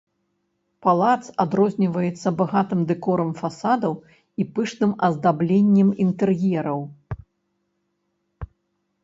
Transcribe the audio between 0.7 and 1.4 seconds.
Палац